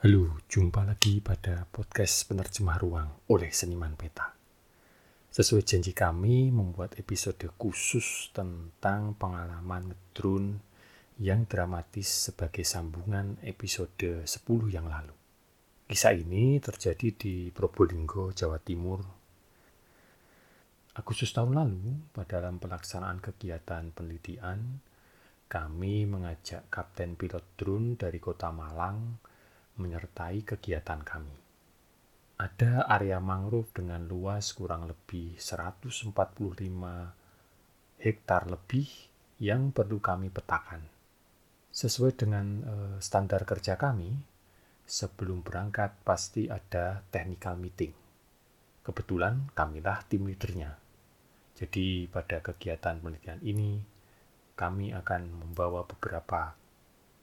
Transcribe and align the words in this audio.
Halo, 0.00 0.40
jumpa 0.48 0.88
lagi 0.88 1.20
pada 1.20 1.68
podcast 1.68 2.24
penerjemah 2.24 2.80
ruang 2.80 3.20
oleh 3.28 3.52
Seniman 3.52 4.00
Peta. 4.00 4.32
Sesuai 5.28 5.60
janji 5.60 5.92
kami 5.92 6.48
membuat 6.48 6.96
episode 6.96 7.44
khusus 7.60 8.32
tentang 8.32 9.12
pengalaman 9.20 9.92
ngedrone 9.92 10.64
yang 11.20 11.44
dramatis 11.44 12.32
sebagai 12.32 12.64
sambungan 12.64 13.36
episode 13.44 14.24
10 14.24 14.72
yang 14.72 14.88
lalu. 14.88 15.12
Kisah 15.84 16.16
ini 16.16 16.56
terjadi 16.64 17.12
di 17.12 17.34
Probolinggo, 17.52 18.32
Jawa 18.32 18.56
Timur. 18.56 19.04
Agustus 20.96 21.28
tahun 21.36 21.60
lalu, 21.60 22.08
pada 22.16 22.40
dalam 22.40 22.56
pelaksanaan 22.56 23.20
kegiatan 23.20 23.92
penelitian, 23.92 24.80
kami 25.44 26.08
mengajak 26.08 26.72
kapten 26.72 27.20
pilot 27.20 27.44
drone 27.60 28.00
dari 28.00 28.16
kota 28.16 28.48
Malang 28.48 29.28
menyertai 29.76 30.42
kegiatan 30.42 31.04
kami. 31.04 31.36
Ada 32.40 32.88
area 32.88 33.20
mangrove 33.20 33.68
dengan 33.76 34.08
luas 34.08 34.56
kurang 34.56 34.88
lebih 34.88 35.36
145 35.36 36.16
hektar 38.00 38.48
lebih 38.48 38.88
yang 39.36 39.76
perlu 39.76 40.00
kami 40.00 40.32
petakan. 40.32 40.80
Sesuai 41.70 42.16
dengan 42.16 42.46
uh, 42.64 42.96
standar 42.98 43.44
kerja 43.44 43.76
kami, 43.76 44.16
sebelum 44.88 45.44
berangkat 45.44 45.94
pasti 46.02 46.48
ada 46.48 47.04
technical 47.12 47.60
meeting. 47.60 47.94
Kebetulan 48.80 49.52
kamilah 49.52 50.02
tim 50.08 50.26
leadernya. 50.26 50.74
Jadi 51.54 52.08
pada 52.08 52.40
kegiatan 52.40 52.98
penelitian 52.98 53.38
ini, 53.44 53.78
kami 54.56 54.96
akan 54.96 55.22
membawa 55.44 55.84
beberapa 55.84 56.56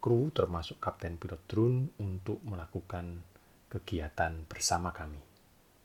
kru 0.00 0.32
termasuk 0.32 0.80
kapten 0.80 1.20
pilot 1.20 1.44
drone 1.44 1.92
untuk 2.00 2.40
melakukan 2.42 3.20
kegiatan 3.68 4.48
bersama 4.48 4.90
kami. 4.90 5.20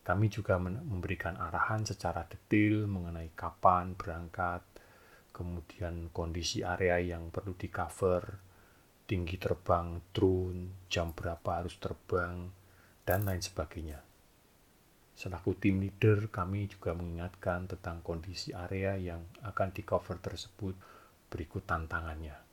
Kami 0.05 0.25
juga 0.31 0.55
memberikan 0.61 1.35
arahan 1.35 1.83
secara 1.83 2.23
detail 2.29 2.87
mengenai 2.87 3.35
kapan 3.35 3.97
berangkat, 3.97 4.61
kemudian 5.35 6.13
kondisi 6.15 6.63
area 6.63 7.01
yang 7.01 7.33
perlu 7.33 7.57
di 7.57 7.67
cover, 7.67 8.23
tinggi 9.09 9.35
terbang 9.35 9.99
drone, 10.13 10.87
jam 10.87 11.11
berapa 11.11 11.59
harus 11.59 11.75
terbang, 11.81 12.47
dan 13.01 13.25
lain 13.25 13.41
sebagainya. 13.41 13.99
Selaku 15.17 15.57
tim 15.57 15.81
leader, 15.81 16.29
kami 16.29 16.69
juga 16.69 16.93
mengingatkan 16.93 17.65
tentang 17.65 18.05
kondisi 18.05 18.53
area 18.53 18.93
yang 19.01 19.25
akan 19.41 19.73
di 19.73 19.81
cover 19.81 20.21
tersebut 20.21 20.77
berikut 21.33 21.65
tantangannya. 21.65 22.44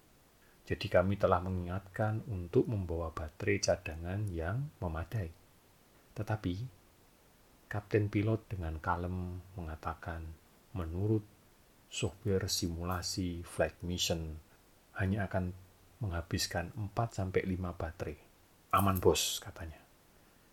Jadi 0.73 0.89
kami 0.89 1.21
telah 1.21 1.45
mengingatkan 1.45 2.25
untuk 2.33 2.65
membawa 2.65 3.13
baterai 3.13 3.61
cadangan 3.61 4.25
yang 4.33 4.73
memadai. 4.81 5.29
Tetapi, 6.17 6.55
Kapten 7.69 8.09
Pilot 8.09 8.49
dengan 8.49 8.81
kalem 8.81 9.37
mengatakan 9.53 10.25
menurut 10.73 11.29
software 11.93 12.49
simulasi 12.49 13.45
flight 13.45 13.85
mission 13.85 14.41
hanya 14.97 15.29
akan 15.29 15.53
menghabiskan 16.01 16.73
4-5 16.73 17.37
baterai. 17.77 18.17
Aman 18.73 18.97
bos, 18.97 19.45
katanya. 19.45 19.77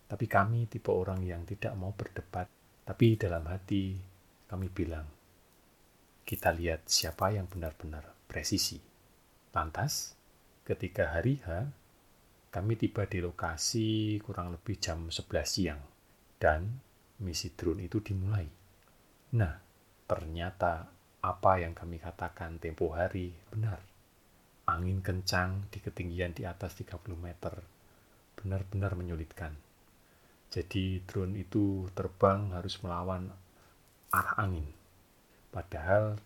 Tapi 0.04 0.28
kami 0.28 0.68
tipe 0.68 0.92
orang 0.92 1.24
yang 1.24 1.48
tidak 1.48 1.72
mau 1.80 1.96
berdebat, 1.96 2.44
tapi 2.84 3.16
dalam 3.16 3.48
hati 3.48 3.96
kami 4.44 4.68
bilang, 4.68 5.08
kita 6.28 6.52
lihat 6.52 6.84
siapa 6.92 7.32
yang 7.32 7.48
benar-benar 7.48 8.04
presisi. 8.28 8.89
Lantas, 9.50 10.14
ketika 10.62 11.10
hari 11.10 11.42
H, 11.42 11.66
kami 12.54 12.78
tiba 12.78 13.06
di 13.06 13.18
lokasi 13.18 14.18
kurang 14.22 14.54
lebih 14.54 14.78
jam 14.78 15.10
11 15.10 15.46
siang 15.46 15.82
dan 16.38 16.78
misi 17.22 17.50
drone 17.54 17.86
itu 17.86 17.98
dimulai. 17.98 18.46
Nah, 19.34 19.54
ternyata 20.06 20.86
apa 21.22 21.52
yang 21.58 21.74
kami 21.74 21.98
katakan 21.98 22.62
tempo 22.62 22.94
hari 22.94 23.34
benar. 23.50 23.82
Angin 24.70 25.02
kencang 25.02 25.66
di 25.66 25.82
ketinggian 25.82 26.30
di 26.30 26.46
atas 26.46 26.78
30 26.78 27.02
meter 27.18 27.58
benar-benar 28.38 28.94
menyulitkan. 28.94 29.52
Jadi 30.50 31.02
drone 31.06 31.34
itu 31.38 31.90
terbang 31.94 32.54
harus 32.54 32.78
melawan 32.82 33.30
arah 34.14 34.34
angin. 34.38 34.66
Padahal 35.50 36.18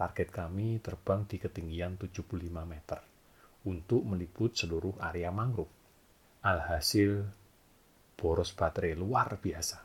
Target 0.00 0.32
kami 0.32 0.80
terbang 0.80 1.28
di 1.28 1.36
ketinggian 1.36 2.00
75 2.00 2.40
meter 2.64 3.04
untuk 3.68 4.00
meliput 4.00 4.56
seluruh 4.56 4.96
area 4.96 5.28
mangrove. 5.28 5.68
Alhasil, 6.40 7.20
boros 8.16 8.56
baterai 8.56 8.96
luar 8.96 9.36
biasa. 9.36 9.76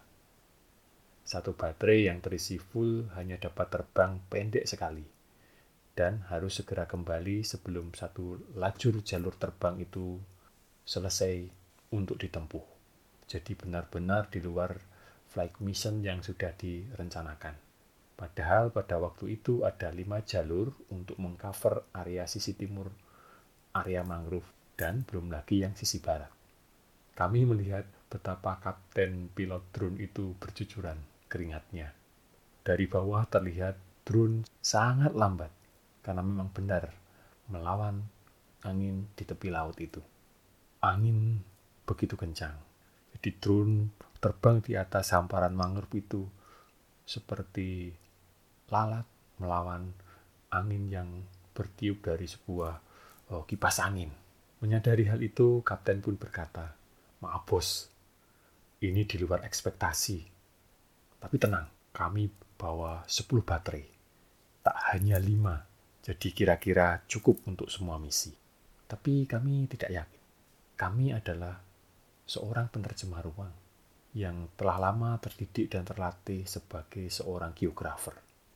Satu 1.19 1.51
baterai 1.59 2.07
yang 2.07 2.23
terisi 2.23 2.55
full 2.55 3.11
hanya 3.19 3.35
dapat 3.35 3.67
terbang 3.67 4.23
pendek 4.31 4.63
sekali 4.63 5.03
dan 5.99 6.23
harus 6.31 6.63
segera 6.63 6.87
kembali 6.87 7.43
sebelum 7.43 7.91
satu 7.91 8.55
lajur 8.55 9.03
jalur 9.03 9.35
terbang 9.35 9.83
itu 9.83 10.15
selesai 10.87 11.43
untuk 11.91 12.15
ditempuh. 12.15 12.63
Jadi 13.27 13.51
benar-benar 13.51 14.31
di 14.31 14.39
luar 14.39 14.79
flight 15.27 15.59
mission 15.59 15.99
yang 15.99 16.23
sudah 16.23 16.55
direncanakan. 16.55 17.64
Padahal 18.15 18.71
pada 18.71 18.95
waktu 18.95 19.35
itu 19.35 19.67
ada 19.67 19.91
lima 19.91 20.23
jalur 20.23 20.71
untuk 20.87 21.19
mengcover 21.19 21.91
area 21.91 22.23
sisi 22.23 22.55
timur 22.55 22.87
area 23.75 24.07
mangrove 24.07 24.47
dan 24.79 25.03
belum 25.03 25.27
lagi 25.27 25.67
yang 25.67 25.75
sisi 25.75 25.99
barat. 25.99 26.31
Kami 27.11 27.43
melihat 27.43 27.83
betapa 28.07 28.59
kapten 28.63 29.27
pilot 29.35 29.67
drone 29.75 29.99
itu 29.99 30.31
bercucuran 30.39 30.95
keringatnya. 31.27 31.91
Dari 32.63 32.87
bawah 32.87 33.27
terlihat 33.27 33.75
drone 34.07 34.47
sangat 34.63 35.11
lambat 35.11 35.51
karena 35.99 36.23
memang 36.23 36.55
benar 36.55 36.95
melawan 37.51 37.99
angin 38.63 39.11
di 39.11 39.27
tepi 39.27 39.51
laut 39.51 39.75
itu. 39.83 39.99
Angin 40.79 41.43
begitu 41.83 42.15
kencang. 42.15 42.55
Jadi 43.11 43.29
drone 43.43 43.91
terbang 44.23 44.63
di 44.63 44.79
atas 44.79 45.11
hamparan 45.11 45.51
mangrove 45.51 45.99
itu 45.99 46.23
seperti 47.05 47.93
lalat 48.69 49.05
melawan 49.37 49.91
angin 50.49 50.87
yang 50.89 51.09
bertiup 51.51 52.03
dari 52.03 52.25
sebuah 52.25 52.73
oh, 53.31 53.43
kipas 53.43 53.83
angin. 53.83 54.11
Menyadari 54.63 55.05
hal 55.05 55.19
itu, 55.21 55.61
kapten 55.61 55.99
pun 55.99 56.15
berkata, 56.15 56.73
"Maaf 57.21 57.43
bos, 57.45 57.91
ini 58.83 59.07
di 59.07 59.15
luar 59.17 59.41
ekspektasi. 59.47 60.17
Tapi 61.19 61.35
tenang, 61.39 61.65
kami 61.95 62.27
bawa 62.59 63.01
10 63.07 63.41
baterai. 63.41 63.85
Tak 64.61 64.77
hanya 64.93 65.17
5, 65.17 66.05
jadi 66.05 66.27
kira-kira 66.29 67.01
cukup 67.09 67.41
untuk 67.49 67.71
semua 67.71 67.97
misi. 67.97 68.33
Tapi 68.85 69.25
kami 69.25 69.65
tidak 69.71 69.89
yakin. 69.89 70.23
Kami 70.75 71.15
adalah 71.15 71.55
seorang 72.25 72.67
penerjemah 72.69 73.21
ruang 73.23 73.53
yang 74.15 74.49
telah 74.59 74.77
lama 74.79 75.17
terdidik 75.19 75.71
dan 75.71 75.87
terlatih 75.87 76.43
sebagai 76.45 77.07
seorang 77.09 77.55
geografer. 77.55 78.15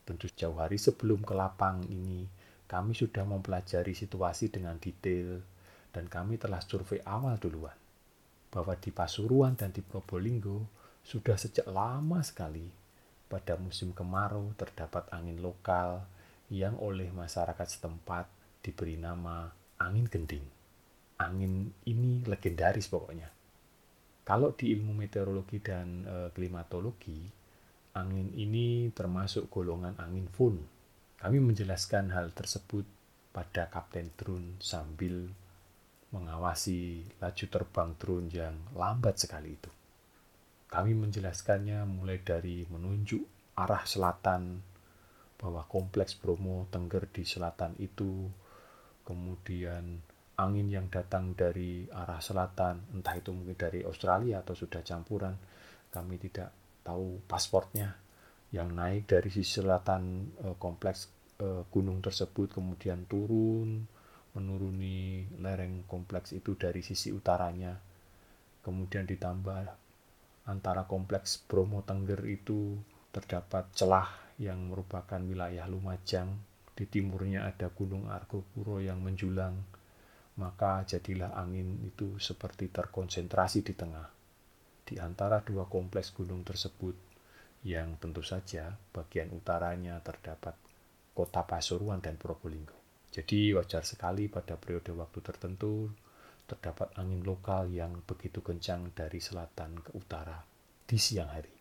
Tentu 0.10 0.26
jauh 0.34 0.58
hari 0.58 0.82
sebelum 0.82 1.22
ke 1.22 1.38
lapang 1.38 1.86
ini, 1.86 2.26
kami 2.66 2.98
sudah 2.98 3.22
mempelajari 3.30 3.94
situasi 3.94 4.50
dengan 4.50 4.82
detail 4.82 5.38
dan 5.94 6.10
kami 6.10 6.42
telah 6.42 6.58
survei 6.66 6.98
awal 7.06 7.38
duluan. 7.38 7.78
Bahwa 8.50 8.74
di 8.74 8.90
Pasuruan 8.90 9.54
dan 9.54 9.70
di 9.70 9.86
Probolinggo 9.86 10.66
sudah 11.06 11.38
sejak 11.38 11.70
lama 11.70 12.26
sekali 12.26 12.66
pada 13.30 13.54
musim 13.62 13.94
kemarau 13.94 14.50
terdapat 14.58 15.06
angin 15.14 15.38
lokal 15.46 16.02
yang 16.50 16.74
oleh 16.82 17.14
masyarakat 17.14 17.70
setempat 17.70 18.26
diberi 18.66 18.98
nama 18.98 19.46
angin 19.78 20.10
gending. 20.10 20.46
Angin 21.22 21.70
ini 21.86 22.26
legendaris 22.26 22.90
pokoknya. 22.90 23.30
Kalau 24.26 24.58
di 24.58 24.74
ilmu 24.74 24.94
meteorologi 24.98 25.62
dan 25.62 26.06
e, 26.06 26.16
klimatologi, 26.34 27.39
Angin 27.98 28.30
ini 28.38 28.94
termasuk 28.94 29.50
golongan 29.50 29.98
angin 29.98 30.30
fun. 30.30 30.62
Kami 31.18 31.42
menjelaskan 31.42 32.14
hal 32.14 32.32
tersebut 32.32 32.86
pada 33.34 33.70
Kapten 33.70 34.14
Drone 34.16 34.62
sambil 34.62 35.30
mengawasi 36.10 37.06
laju 37.22 37.46
terbang 37.46 37.90
drone 38.02 38.28
yang 38.34 38.56
lambat 38.74 39.22
sekali 39.22 39.54
itu. 39.54 39.70
Kami 40.70 40.94
menjelaskannya 40.94 41.86
mulai 41.86 42.22
dari 42.22 42.66
menunjuk 42.66 43.54
arah 43.58 43.86
selatan 43.86 44.62
bahwa 45.40 45.66
kompleks 45.66 46.18
Bromo 46.18 46.68
Tengger 46.70 47.10
di 47.10 47.26
selatan 47.26 47.74
itu, 47.82 48.30
kemudian 49.06 50.02
angin 50.38 50.68
yang 50.70 50.88
datang 50.92 51.34
dari 51.34 51.90
arah 51.90 52.22
selatan, 52.22 52.86
entah 52.94 53.16
itu 53.18 53.34
mungkin 53.34 53.58
dari 53.58 53.82
Australia 53.84 54.46
atau 54.46 54.54
sudah 54.54 54.84
campuran, 54.84 55.34
kami 55.90 56.22
tidak 56.22 56.54
tahu 56.82 57.22
pasportnya 57.30 57.96
yang 58.50 58.74
naik 58.74 59.06
dari 59.06 59.30
sisi 59.30 59.62
selatan 59.62 60.34
uh, 60.42 60.56
kompleks 60.58 61.10
uh, 61.42 61.64
gunung 61.70 62.02
tersebut 62.02 62.58
kemudian 62.58 63.06
turun 63.06 63.86
menuruni 64.34 65.26
lereng 65.42 65.86
kompleks 65.86 66.34
itu 66.34 66.58
dari 66.58 66.82
sisi 66.82 67.14
utaranya 67.14 67.78
kemudian 68.66 69.06
ditambah 69.06 69.90
antara 70.50 70.90
kompleks 70.90 71.38
Bromo 71.38 71.86
Tengger 71.86 72.26
itu 72.26 72.74
terdapat 73.14 73.70
celah 73.78 74.10
yang 74.42 74.74
merupakan 74.74 75.22
wilayah 75.22 75.70
Lumajang. 75.70 76.34
Di 76.74 76.88
timurnya 76.88 77.46
ada 77.46 77.70
Gunung 77.70 78.08
Argopuro 78.10 78.82
yang 78.82 79.04
menjulang. 79.04 79.54
Maka 80.40 80.88
jadilah 80.88 81.36
angin 81.36 81.84
itu 81.84 82.16
seperti 82.18 82.72
terkonsentrasi 82.72 83.60
di 83.62 83.74
tengah. 83.76 84.19
Di 84.90 84.98
antara 84.98 85.46
dua 85.46 85.70
kompleks 85.70 86.10
gunung 86.18 86.42
tersebut, 86.42 86.98
yang 87.62 88.02
tentu 88.02 88.26
saja 88.26 88.74
bagian 88.90 89.30
utaranya 89.30 90.02
terdapat 90.02 90.58
kota 91.14 91.46
Pasuruan 91.46 92.02
dan 92.02 92.18
Probolinggo. 92.18 92.74
Jadi 93.14 93.54
wajar 93.54 93.86
sekali 93.86 94.26
pada 94.26 94.58
periode 94.58 94.90
waktu 94.98 95.22
tertentu 95.22 95.94
terdapat 96.50 96.90
angin 96.98 97.22
lokal 97.22 97.70
yang 97.70 98.02
begitu 98.02 98.42
kencang 98.42 98.90
dari 98.98 99.22
selatan 99.22 99.78
ke 99.86 99.94
utara 99.94 100.42
di 100.90 100.98
siang 100.98 101.30
hari. 101.30 101.54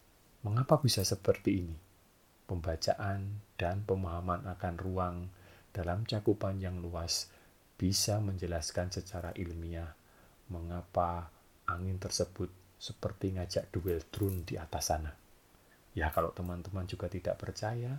Mengapa 0.48 0.80
bisa 0.80 1.04
seperti 1.04 1.60
ini? 1.60 1.76
Pembacaan 2.48 3.44
dan 3.60 3.84
pemahaman 3.84 4.48
akan 4.48 4.74
ruang 4.80 5.16
dalam 5.68 6.08
cakupan 6.08 6.56
yang 6.64 6.80
luas 6.80 7.28
bisa 7.76 8.24
menjelaskan 8.24 8.88
secara 8.88 9.36
ilmiah 9.36 9.92
mengapa 10.48 11.28
angin 11.68 12.00
tersebut 12.00 12.48
seperti 12.78 13.34
ngajak 13.34 13.74
duel 13.74 14.00
drone 14.08 14.46
di 14.46 14.54
atas 14.54 14.94
sana. 14.94 15.10
Ya 15.98 16.14
kalau 16.14 16.30
teman-teman 16.30 16.86
juga 16.86 17.10
tidak 17.10 17.42
percaya, 17.42 17.98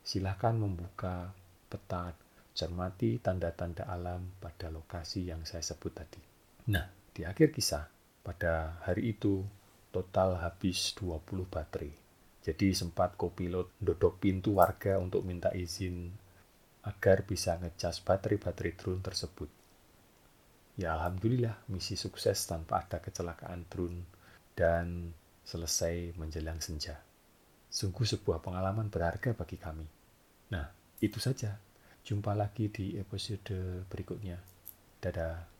silahkan 0.00 0.56
membuka 0.56 1.36
peta 1.68 2.16
cermati 2.56 3.20
tanda-tanda 3.20 3.84
alam 3.84 4.32
pada 4.40 4.72
lokasi 4.72 5.28
yang 5.28 5.44
saya 5.44 5.60
sebut 5.60 5.92
tadi. 5.92 6.22
Nah, 6.72 6.88
di 7.12 7.28
akhir 7.28 7.52
kisah, 7.52 7.84
pada 8.24 8.80
hari 8.88 9.12
itu 9.12 9.44
total 9.92 10.40
habis 10.40 10.96
20 10.96 11.44
baterai. 11.44 11.92
Jadi 12.44 12.72
sempat 12.72 13.16
kopilot 13.20 13.76
dodok 13.80 14.20
pintu 14.20 14.56
warga 14.56 14.96
untuk 15.00 15.24
minta 15.24 15.52
izin 15.52 16.12
agar 16.84 17.24
bisa 17.24 17.56
ngecas 17.56 18.04
baterai-baterai 18.04 18.72
drone 18.76 19.00
tersebut. 19.00 19.50
Ya 20.76 20.92
Alhamdulillah 20.98 21.64
misi 21.70 21.96
sukses 21.96 22.36
tanpa 22.44 22.84
ada 22.84 23.00
kecelakaan 23.00 23.64
drone 23.70 24.13
dan 24.54 25.12
selesai 25.44 26.16
menjelang 26.16 26.58
senja. 26.62 26.98
Sungguh 27.68 28.06
sebuah 28.06 28.40
pengalaman 28.40 28.88
berharga 28.88 29.34
bagi 29.34 29.58
kami. 29.58 29.86
Nah, 30.54 30.70
itu 31.02 31.18
saja 31.18 31.58
Jumpa 32.04 32.36
lagi 32.36 32.68
di 32.68 33.00
episode 33.00 33.80
berikutnya. 33.88 34.36
Dadah. 35.00 35.53